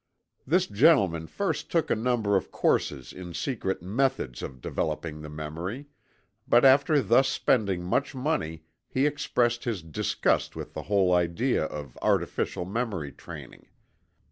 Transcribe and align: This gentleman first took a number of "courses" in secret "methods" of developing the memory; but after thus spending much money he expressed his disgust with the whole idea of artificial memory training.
This 0.47 0.65
gentleman 0.65 1.27
first 1.27 1.69
took 1.69 1.91
a 1.91 1.95
number 1.95 2.35
of 2.35 2.49
"courses" 2.49 3.13
in 3.13 3.35
secret 3.35 3.83
"methods" 3.83 4.41
of 4.41 4.59
developing 4.59 5.21
the 5.21 5.29
memory; 5.29 5.89
but 6.47 6.65
after 6.65 7.03
thus 7.03 7.27
spending 7.29 7.83
much 7.83 8.15
money 8.15 8.63
he 8.89 9.05
expressed 9.05 9.63
his 9.65 9.83
disgust 9.83 10.55
with 10.55 10.73
the 10.73 10.81
whole 10.89 11.13
idea 11.13 11.65
of 11.65 11.99
artificial 12.01 12.65
memory 12.65 13.11
training. 13.11 13.67